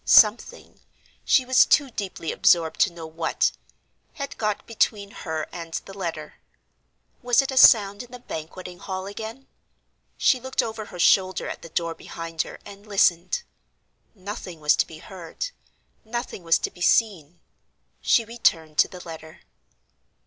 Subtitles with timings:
[0.03, 6.39] Something—she was too deeply absorbed to know what—had got between her and the letter.
[7.21, 9.45] Was it a sound in the Banqueting Hall again?
[10.17, 13.43] She looked over her shoulder at the door behind her, and listened.
[14.15, 15.51] Nothing was to be heard,
[16.03, 17.39] nothing was to be seen.
[18.01, 19.41] She returned to the letter.